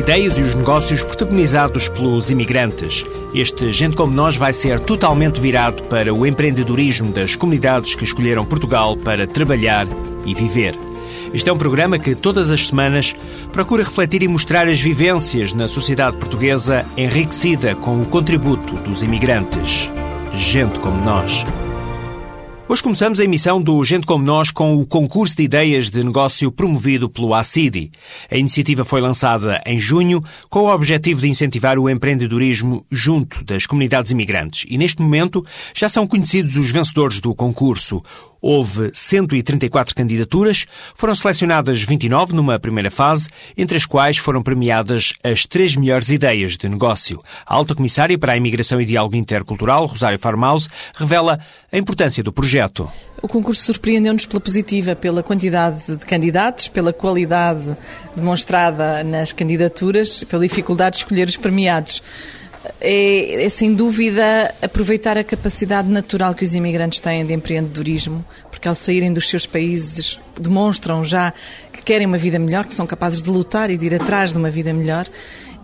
[0.00, 3.04] as ideias e os negócios protagonizados pelos imigrantes.
[3.34, 8.46] Este Gente Como Nós vai ser totalmente virado para o empreendedorismo das comunidades que escolheram
[8.46, 9.86] Portugal para trabalhar
[10.24, 10.74] e viver.
[11.34, 13.14] Este é um programa que, todas as semanas,
[13.52, 19.90] procura refletir e mostrar as vivências na sociedade portuguesa enriquecida com o contributo dos imigrantes.
[20.32, 21.44] Gente como nós.
[22.70, 26.52] Hoje começamos a emissão do Gente Como Nós com o concurso de ideias de negócio
[26.52, 27.90] promovido pelo ACIDI.
[28.30, 33.66] A iniciativa foi lançada em junho com o objetivo de incentivar o empreendedorismo junto das
[33.66, 34.66] comunidades imigrantes.
[34.70, 38.04] E neste momento já são conhecidos os vencedores do concurso.
[38.42, 45.44] Houve 134 candidaturas, foram selecionadas 29 numa primeira fase, entre as quais foram premiadas as
[45.44, 47.18] três melhores ideias de negócio.
[47.44, 51.38] A alta comissária para a imigração e diálogo intercultural, Rosário Farmaus, revela
[51.70, 52.90] a importância do projeto.
[53.22, 57.76] O concurso surpreendeu-nos pela positiva, pela quantidade de candidatos, pela qualidade
[58.16, 62.02] demonstrada nas candidaturas, pela dificuldade de escolher os premiados
[62.80, 68.68] é, é, sem dúvida aproveitar a capacidade natural que os imigrantes têm de empreendedorismo, porque
[68.68, 71.32] ao saírem dos seus países demonstram já
[71.72, 74.38] que querem uma vida melhor, que são capazes de lutar e de ir atrás de
[74.38, 75.06] uma vida melhor,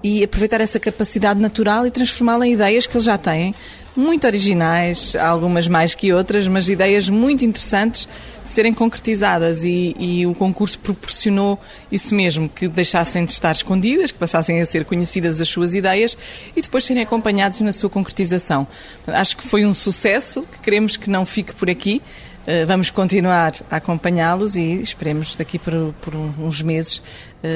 [0.02, 3.54] e aproveitar essa capacidade natural e transformá-la em ideias que eles já têm,
[3.96, 8.06] muito originais, algumas mais que outras, mas ideias muito interessantes
[8.44, 11.58] de serem concretizadas e, e, o concurso proporcionou
[11.90, 16.16] isso mesmo, que deixassem de estar escondidas, que passassem a ser conhecidas as suas ideias
[16.54, 18.66] e depois serem acompanhados na sua concretização.
[19.06, 22.02] Acho que foi um sucesso, que queremos que não fique por aqui,
[22.46, 27.02] eh, vamos continuar a acompanhá-los e esperemos daqui por, por uns meses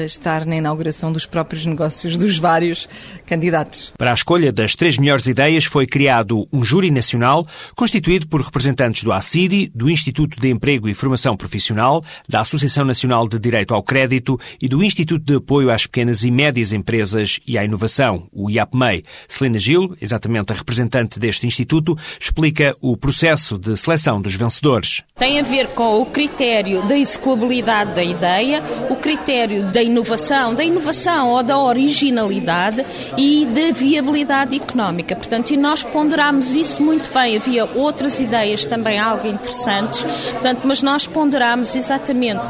[0.05, 2.87] estar na inauguração dos próprios negócios dos vários
[3.25, 3.93] candidatos.
[3.97, 7.45] Para a escolha das três melhores ideias foi criado um júri nacional
[7.75, 13.27] constituído por representantes do ACIDI, do Instituto de Emprego e Formação Profissional, da Associação Nacional
[13.27, 17.57] de Direito ao Crédito e do Instituto de Apoio às Pequenas e Médias Empresas e
[17.57, 19.03] à Inovação, o IAPMEI.
[19.27, 25.03] Celina Gil, exatamente a representante deste instituto, explica o processo de seleção dos vencedores.
[25.17, 30.63] Tem a ver com o critério da execuabilidade da ideia, o critério da inovação, da
[30.63, 32.85] inovação ou da originalidade
[33.17, 35.15] e da viabilidade económica.
[35.15, 37.37] Portanto, e nós ponderámos isso muito bem.
[37.37, 42.47] Havia outras ideias também algo interessantes, portanto, mas nós ponderámos exatamente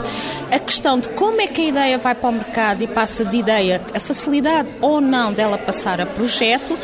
[0.52, 3.38] a questão de como é que a ideia vai para o mercado e passa de
[3.38, 6.78] ideia, a facilidade ou não dela passar a projeto.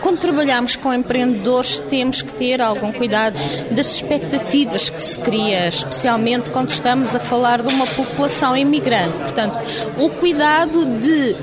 [0.00, 3.36] Quando trabalhamos com empreendedores, temos que ter algum cuidado
[3.70, 9.16] das expectativas que se cria, especialmente quando estamos a falar de uma população imigrante.
[9.18, 9.58] Portanto,
[9.98, 11.36] o cuidado de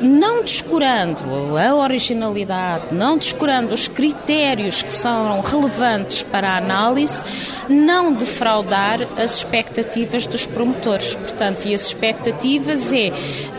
[0.00, 1.22] não descurando
[1.56, 7.22] a originalidade, não descurando os critérios que são relevantes para a análise,
[7.68, 11.14] não defraudar as expectativas dos promotores.
[11.14, 13.12] Portanto, e as expectativas é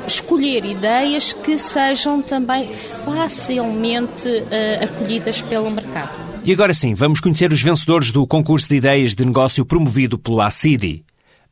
[0.06, 6.16] escolher ideias que sejam também facilmente uh, acolhidas pelo mercado.
[6.44, 10.42] E agora sim, vamos conhecer os vencedores do concurso de ideias de negócio promovido pelo
[10.42, 11.04] ACIDI.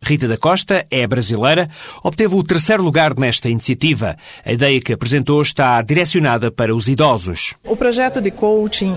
[0.03, 1.69] Rita da Costa é brasileira,
[2.03, 4.17] obteve o terceiro lugar nesta iniciativa.
[4.45, 7.55] A ideia que apresentou está direcionada para os idosos.
[7.63, 8.95] O projeto de coaching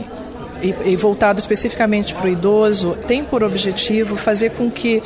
[0.85, 5.03] e voltado especificamente para o idoso tem por objetivo fazer com que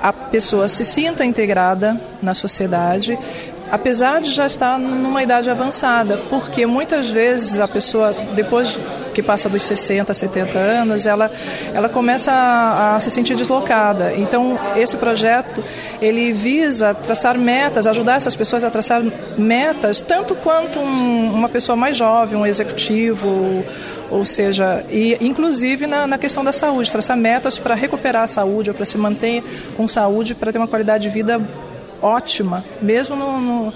[0.00, 3.18] a pessoa se sinta integrada na sociedade,
[3.70, 8.78] apesar de já estar numa idade avançada, porque muitas vezes a pessoa, depois
[9.14, 11.30] que passa dos 60, 70 anos, ela,
[11.72, 14.12] ela começa a, a se sentir deslocada.
[14.16, 15.64] Então, esse projeto,
[16.00, 19.02] ele visa traçar metas, ajudar essas pessoas a traçar
[19.38, 23.64] metas, tanto quanto um, uma pessoa mais jovem, um executivo,
[24.10, 28.72] ou seja, e inclusive na, na questão da saúde, traçar metas para recuperar a saúde
[28.74, 29.42] para se manter
[29.76, 31.40] com saúde, para ter uma qualidade de vida
[32.02, 33.72] ótima, mesmo no, no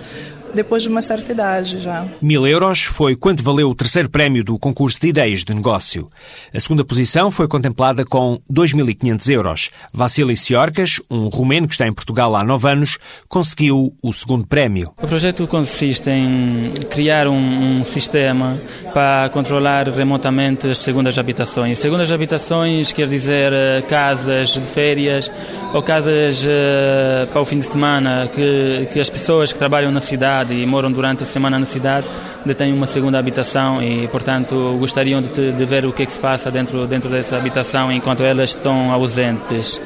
[0.55, 2.07] depois de uma certa idade já.
[2.21, 6.11] Mil euros foi quanto valeu o terceiro prémio do concurso de ideias de negócio.
[6.55, 9.71] A segunda posição foi contemplada com 2.500 euros.
[9.93, 12.99] Vassilis Siorcas, um romeno que está em Portugal há nove anos,
[13.29, 14.93] conseguiu o segundo prémio.
[15.03, 18.59] O projeto consiste em criar um, um sistema
[18.93, 21.79] para controlar remotamente as segundas habitações.
[21.79, 25.31] Segundas habitações quer dizer eh, casas de férias
[25.73, 30.01] ou casas uh, para o fim de semana que, que as pessoas que trabalham na
[30.01, 32.07] cidade cidade e moram durante a semana na cidade
[32.45, 36.21] detêm uma segunda habitação e, portanto, gostariam de, de ver o que, é que se
[36.21, 39.81] passa dentro, dentro dessa habitação enquanto elas estão ausentes.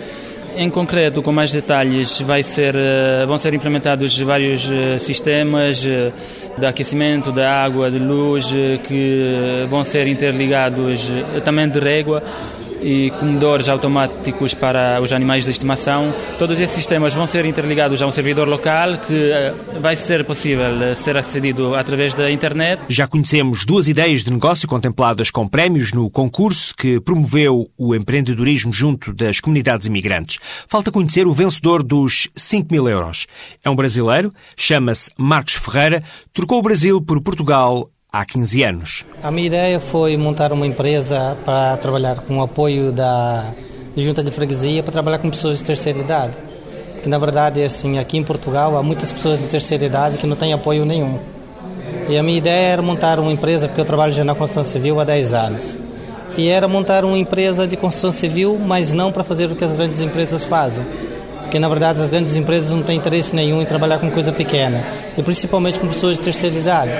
[0.55, 6.13] Em concreto, com mais detalhes, vai ser, eh, vão ser implementados vários eh, sistemas eh,
[6.59, 8.53] de aquecimento, de água, de luz,
[8.87, 11.11] que vão ser interligados
[11.43, 12.23] também de régua
[12.83, 16.13] e comedores automáticos para os animais de estimação.
[16.39, 20.83] Todos esses sistemas vão ser interligados a um servidor local que eh, vai ser possível
[20.83, 22.83] eh, ser acedido através da internet.
[22.89, 28.73] Já conhecemos duas ideias de negócio contempladas com prémios no concurso que promoveu o empreendedorismo
[28.73, 30.39] junto das comunidades imigrantes.
[30.67, 33.27] Falta conhecer o vencedor dos 5 mil euros.
[33.65, 36.03] É um brasileiro, chama-se Marcos Ferreira,
[36.33, 39.07] trocou o Brasil por Portugal há 15 anos.
[39.23, 43.55] A minha ideia foi montar uma empresa para trabalhar com o apoio da,
[43.97, 46.35] da Junta de Freguesia para trabalhar com pessoas de terceira idade.
[47.03, 50.37] Que na verdade, assim, aqui em Portugal há muitas pessoas de terceira idade que não
[50.37, 51.19] têm apoio nenhum.
[52.07, 55.01] E a minha ideia era montar uma empresa, porque eu trabalho já na construção civil
[55.01, 55.79] há 10 anos.
[56.37, 59.73] E era montar uma empresa de construção civil, mas não para fazer o que as
[59.73, 60.85] grandes empresas fazem.
[61.41, 64.85] Porque na verdade as grandes empresas não têm interesse nenhum em trabalhar com coisa pequena,
[65.17, 66.93] e principalmente com pessoas de terceira idade.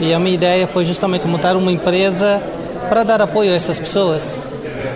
[0.00, 2.42] E a minha ideia foi justamente montar uma empresa
[2.88, 4.46] para dar apoio a essas pessoas.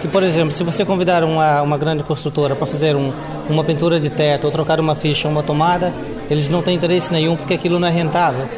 [0.01, 3.13] Que, por exemplo, se você convidar uma, uma grande construtora para fazer um,
[3.49, 5.93] uma pintura de teto ou trocar uma ficha, uma tomada,
[6.31, 8.49] eles não têm interesse nenhum porque aquilo não é rentável.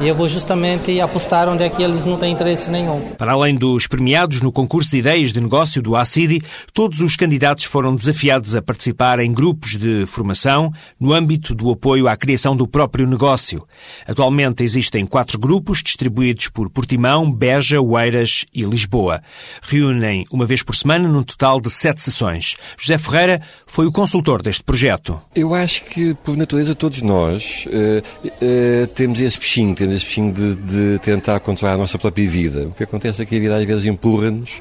[0.00, 3.00] E eu vou justamente apostar onde é que eles não têm interesse nenhum.
[3.18, 6.40] Para além dos premiados no concurso de ideias de negócio do ACIDI,
[6.72, 12.06] todos os candidatos foram desafiados a participar em grupos de formação no âmbito do apoio
[12.06, 13.66] à criação do próprio negócio.
[14.06, 19.20] Atualmente existem quatro grupos distribuídos por Portimão, Beja, Oeiras e Lisboa.
[19.62, 22.56] Reúnem uma vez por semana num total de sete sessões.
[22.78, 25.20] José Ferreira foi o consultor deste projeto.
[25.34, 30.54] Eu acho que, por natureza, todos nós uh, uh, temos esse bichinho, esse bichinho de,
[30.54, 32.68] de, tentar controlar a nossa própria vida.
[32.68, 34.60] O que acontece é que a vida às vezes empurra-nos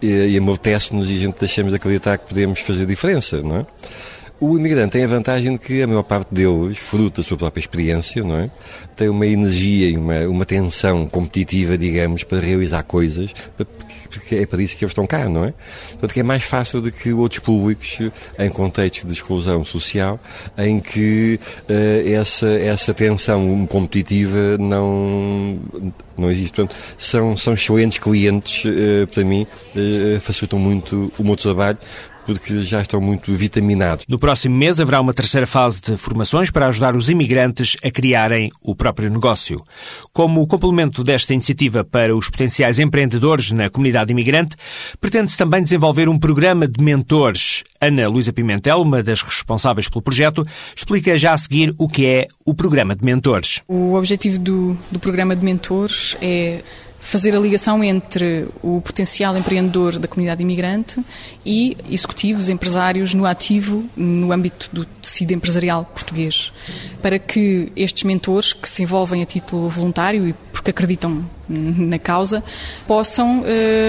[0.00, 3.66] e, e amortece-nos e a gente deixamos de acreditar que podemos fazer diferença, não é?
[4.40, 7.60] O imigrante tem a vantagem de que a maior parte deles, fruto da sua própria
[7.60, 8.50] experiência, não é?
[8.94, 13.34] tem uma energia e uma, uma tensão competitiva, digamos, para realizar coisas,
[14.08, 15.54] porque é para isso que eles estão cá, não é?
[15.90, 17.98] Portanto, é mais fácil do que outros públicos
[18.38, 20.20] em contextos de exclusão social,
[20.56, 21.38] em que
[21.68, 25.58] uh, essa, essa tensão competitiva não,
[26.16, 26.54] não existe.
[26.54, 31.78] Portanto, são, são excelentes clientes uh, para mim, uh, facilitam muito o meu trabalho,
[32.28, 34.04] porque já estão muito vitaminados.
[34.06, 38.50] No próximo mês haverá uma terceira fase de formações para ajudar os imigrantes a criarem
[38.62, 39.58] o próprio negócio.
[40.12, 44.56] Como complemento desta iniciativa para os potenciais empreendedores na comunidade imigrante,
[45.00, 47.64] pretende-se também desenvolver um programa de mentores.
[47.80, 50.46] Ana Luísa Pimentel, uma das responsáveis pelo projeto,
[50.76, 53.62] explica já a seguir o que é o programa de mentores.
[53.66, 56.62] O objetivo do, do programa de mentores é
[57.08, 61.02] fazer a ligação entre o potencial empreendedor da comunidade imigrante
[61.44, 66.52] e executivos, empresários no ativo no âmbito do tecido empresarial português,
[67.00, 72.44] para que estes mentores que se envolvem a título voluntário e porque acreditam na causa,
[72.86, 73.44] possam uh,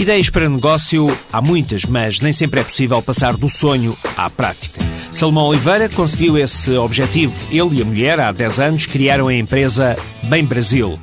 [0.02, 4.80] Ideias para negócio há muitas, mas nem sempre é possível passar do sonho à prática.
[5.12, 7.32] Salomão Oliveira conseguiu esse objetivo.
[7.52, 10.98] Ele e a mulher, há 10 anos, criaram a empresa Bem Brasil.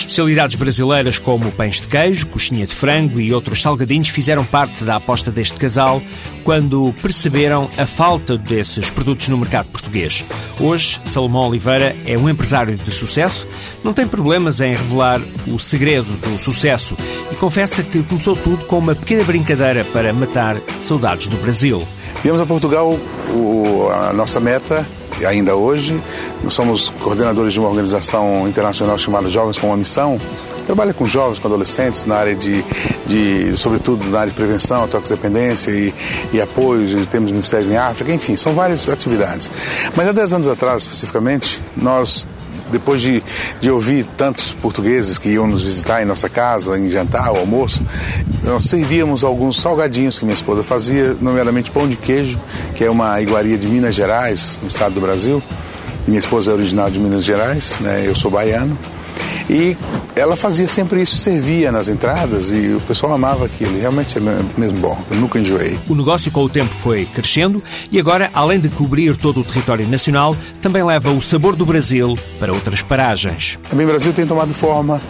[0.00, 4.96] Especialidades brasileiras como pães de queijo, coxinha de frango e outros salgadinhos fizeram parte da
[4.96, 6.02] aposta deste casal
[6.42, 10.24] quando perceberam a falta desses produtos no mercado português.
[10.58, 13.46] Hoje, Salomão Oliveira é um empresário de sucesso,
[13.84, 16.96] não tem problemas em revelar o segredo do sucesso
[17.30, 21.86] e confessa que começou tudo com uma pequena brincadeira para matar saudades do Brasil.
[22.22, 22.98] Viemos a Portugal,
[23.30, 24.86] o, a nossa meta
[25.26, 26.00] ainda hoje.
[26.42, 30.18] Nós somos coordenadores de uma organização internacional chamada Jovens com uma Missão.
[30.66, 32.62] Trabalha com jovens, com adolescentes na área de,
[33.06, 35.92] de sobretudo na área de prevenção, toxidependência e,
[36.32, 39.50] e apoio, temos ministérios em África, enfim, são várias atividades.
[39.96, 42.26] Mas há 10 anos atrás, especificamente, nós
[42.70, 43.22] depois de,
[43.60, 47.82] de ouvir tantos portugueses que iam nos visitar em nossa casa, em jantar, ou almoço,
[48.42, 52.38] nós servíamos alguns salgadinhos que minha esposa fazia, nomeadamente pão de queijo,
[52.74, 55.42] que é uma iguaria de Minas Gerais, no estado do Brasil.
[56.06, 58.04] Minha esposa é original de Minas Gerais, né?
[58.06, 58.76] eu sou baiano.
[59.48, 59.76] E
[60.14, 63.78] ela fazia sempre isso, servia nas entradas e o pessoal amava aquilo.
[63.78, 64.20] Realmente é
[64.56, 65.78] mesmo bom, eu nunca enjoei.
[65.88, 69.86] O negócio com o tempo foi crescendo e agora, além de cobrir todo o território
[69.88, 73.58] nacional, também leva o sabor do Brasil para outras paragens.
[73.68, 75.00] Também o Brasil tem tomado forma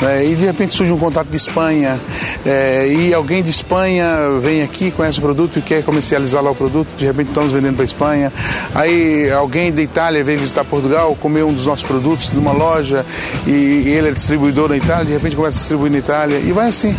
[0.00, 1.98] né, e de repente surge um contato de Espanha
[2.44, 6.54] é, e alguém de Espanha vem aqui, conhece o produto e quer comercializar lá o
[6.54, 8.32] produto, de repente estamos vendendo para a Espanha.
[8.74, 13.04] Aí alguém da Itália veio visitar Portugal, comeu um dos nossos produtos numa loja
[13.46, 14.12] e ele é
[14.50, 16.96] distribuidor na Itália, de repente começa a distribuir na Itália e vai assim.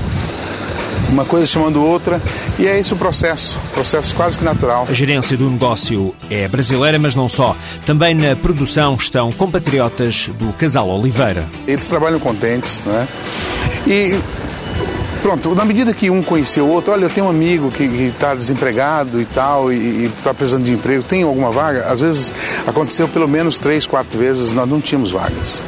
[1.10, 2.22] Uma coisa chamando outra,
[2.58, 4.88] e é esse o processo, processo quase que natural.
[4.90, 7.54] A gerência do negócio é brasileira, mas não só.
[7.86, 11.46] Também na produção estão compatriotas do casal Oliveira.
[11.68, 13.08] Eles trabalham contentes, não é?
[13.86, 14.20] E
[15.22, 18.34] pronto, na medida que um conheceu o outro, olha, eu tenho um amigo que está
[18.34, 21.88] desempregado e tal, e está precisando de emprego, tem alguma vaga?
[21.92, 22.34] Às vezes
[22.66, 25.62] aconteceu pelo menos três, quatro vezes, nós não tínhamos vagas.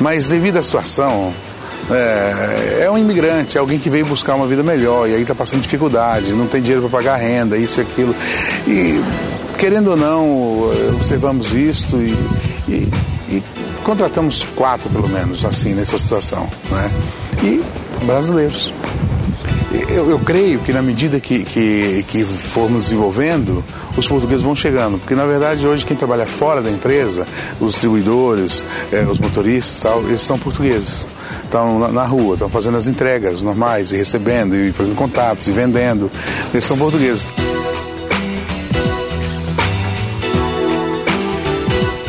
[0.00, 1.32] Mas devido à situação,
[1.90, 5.34] é, é, um imigrante, é alguém que veio buscar uma vida melhor e aí está
[5.34, 8.14] passando dificuldade, não tem dinheiro para pagar renda, isso e aquilo.
[8.66, 9.02] E
[9.58, 12.12] querendo ou não, observamos isto e,
[12.68, 12.88] e,
[13.28, 13.42] e
[13.82, 16.90] contratamos quatro pelo menos assim nessa situação, né?
[17.42, 17.62] E
[18.04, 18.72] brasileiros.
[19.88, 23.64] Eu, eu, creio que na medida que, que, que formos desenvolvendo,
[23.96, 24.98] os portugueses vão chegando.
[24.98, 27.26] Porque na verdade hoje quem trabalha fora da empresa,
[27.60, 28.62] os distribuidores,
[28.92, 31.06] é, os motoristas, tal, eles são portugueses.
[31.42, 35.52] Estão na, na rua, estão fazendo as entregas normais e recebendo e fazendo contatos e
[35.52, 36.10] vendendo.
[36.52, 37.26] Eles são portugueses.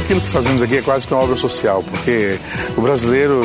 [0.06, 2.38] Aquilo que fazemos aqui é quase que uma obra social, porque
[2.78, 3.42] o brasileiro,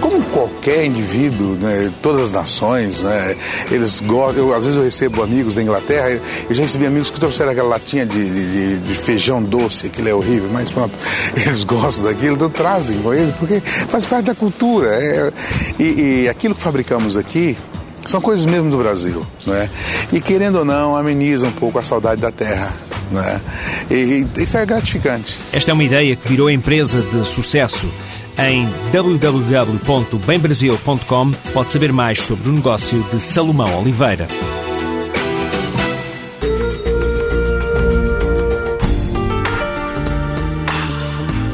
[0.00, 3.36] como qualquer indivíduo, né, todas as nações, né,
[3.70, 4.48] eles gostam.
[4.48, 6.10] Eu, às vezes eu recebo amigos da Inglaterra,
[6.48, 10.14] eu já recebi amigos que trouxeram aquela latinha de, de, de feijão doce, aquilo é
[10.14, 10.94] horrível, mas pronto,
[11.36, 14.88] eles gostam daquilo, então trazem com eles, porque faz parte da cultura.
[14.88, 15.32] É,
[15.78, 17.58] e, e aquilo que fabricamos aqui,
[18.06, 19.68] são coisas mesmo do Brasil, né?
[20.12, 22.72] E querendo ou não, ameniza um pouco a saudade da terra.
[23.10, 23.40] Né?
[23.90, 25.38] E, e isso é gratificante.
[25.52, 27.86] Esta é uma ideia que virou empresa de sucesso.
[28.38, 34.26] Em www.bembrasil.com pode saber mais sobre o negócio de Salomão Oliveira.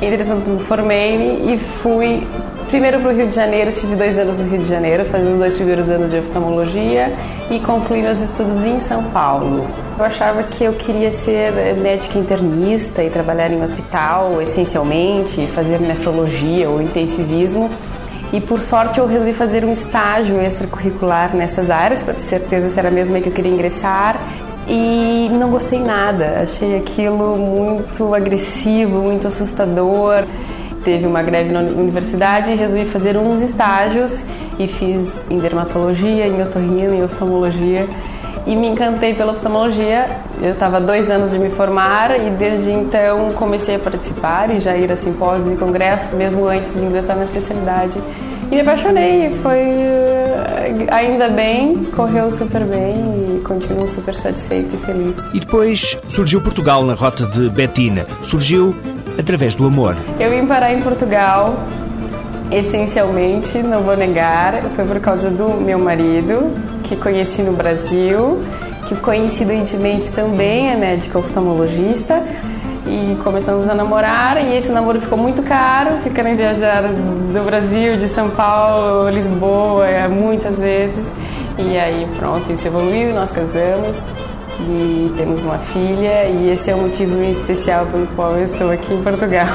[0.01, 2.21] Entretanto, me formei e fui
[2.73, 5.37] primeiro para o Rio de Janeiro, estive dois anos no Rio de Janeiro, fazendo os
[5.37, 7.13] dois primeiros anos de oftalmologia
[7.51, 9.63] e concluí meus estudos em São Paulo.
[9.95, 15.79] Eu achava que eu queria ser médica internista e trabalhar em um hospital, essencialmente, fazer
[15.79, 17.69] nefrologia ou intensivismo.
[18.33, 22.79] E por sorte eu resolvi fazer um estágio extracurricular nessas áreas para ter certeza se
[22.79, 24.19] era mesmo aí que eu queria ingressar.
[24.67, 30.23] E não gostei nada, achei aquilo muito agressivo, muito assustador.
[30.83, 34.21] Teve uma greve na universidade e resolvi fazer uns estágios
[34.59, 37.87] e fiz em dermatologia, em otorrino, em oftalmologia
[38.45, 40.07] e me encantei pela oftalmologia.
[40.41, 44.75] Eu estava dois anos de me formar e desde então comecei a participar e já
[44.75, 48.01] ir a simpósios e congressos, mesmo antes de ingressar na especialidade.
[48.51, 52.93] E me apaixonei, foi eh, ainda bem, correu super bem
[53.37, 55.17] e continuo super satisfeito e feliz.
[55.33, 58.05] E depois surgiu Portugal na rota de Betina.
[58.21, 58.75] Surgiu
[59.17, 59.95] através do amor.
[60.19, 61.55] Eu vim parar em Portugal
[62.51, 66.53] essencialmente, não vou negar, foi por causa do meu marido,
[66.83, 68.43] que conheci no Brasil,
[68.87, 72.21] que coincidentemente também é médico oftalmologista.
[72.85, 77.95] E começamos a namorar e esse namoro ficou muito caro, ficando em viajar do Brasil,
[77.95, 81.05] de São Paulo, Lisboa, muitas vezes.
[81.57, 83.97] E aí pronto, isso evoluiu, nós casamos
[84.69, 88.93] e temos uma filha e esse é o motivo especial pelo qual eu estou aqui
[88.93, 89.47] em Portugal.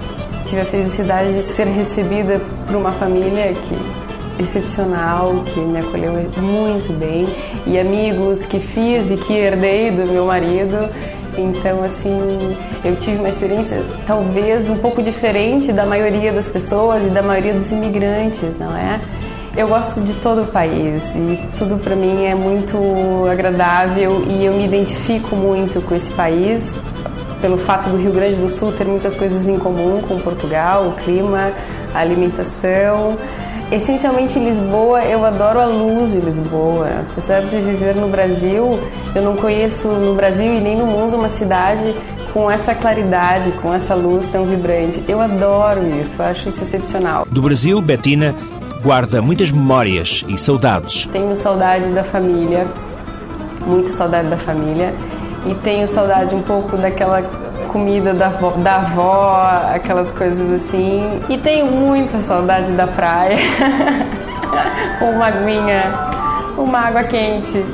[0.46, 4.06] Tive a felicidade de ser recebida por uma família que
[4.42, 7.26] excepcional, que me acolheu muito bem,
[7.66, 10.88] e amigos que fiz e que herdei do meu marido.
[11.38, 17.08] Então, assim, eu tive uma experiência talvez um pouco diferente da maioria das pessoas e
[17.08, 19.00] da maioria dos imigrantes, não é?
[19.56, 22.76] Eu gosto de todo o país e tudo para mim é muito
[23.26, 26.70] agradável e eu me identifico muito com esse país
[27.40, 30.92] pelo fato do Rio Grande do Sul ter muitas coisas em comum com Portugal, o
[30.92, 31.52] clima,
[31.94, 33.16] a alimentação.
[33.72, 36.88] Essencialmente Lisboa, eu adoro a luz de Lisboa.
[37.10, 38.78] Apesar de viver no Brasil,
[39.14, 41.94] eu não conheço no Brasil e nem no mundo uma cidade
[42.30, 45.02] com essa claridade, com essa luz tão vibrante.
[45.08, 47.26] Eu adoro isso, eu acho isso excepcional.
[47.30, 48.34] Do Brasil, Betina
[48.82, 51.06] guarda muitas memórias e saudades.
[51.06, 52.66] Tenho saudade da família,
[53.66, 54.94] muita saudade da família,
[55.46, 57.22] e tenho saudade um pouco daquela
[57.68, 61.20] comida da avó, da avó, aquelas coisas assim.
[61.28, 63.36] E tenho muita saudade da praia,
[65.00, 65.92] uma aguinha,
[66.56, 67.64] uma água quente.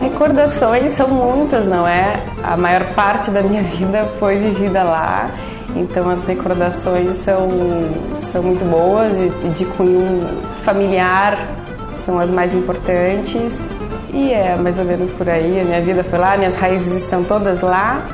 [0.00, 2.16] Recordações são muitas, não é?
[2.42, 5.28] A maior parte da minha vida foi vivida lá,
[5.76, 7.48] então as recordações são,
[8.32, 9.12] são muito boas
[9.44, 10.26] e de cunho
[10.64, 11.38] familiar
[12.04, 13.58] são as mais importantes.
[14.12, 15.60] E é mais ou menos por aí.
[15.60, 18.04] A minha vida foi lá, minhas raízes estão todas lá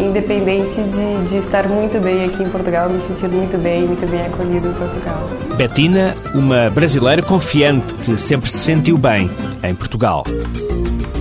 [0.00, 4.26] independente de, de estar muito bem aqui em Portugal, me sentir muito bem, muito bem
[4.26, 5.28] acolhido em Portugal.
[5.56, 9.30] Betina, uma brasileira confiante que sempre se sentiu bem
[9.62, 10.24] em Portugal.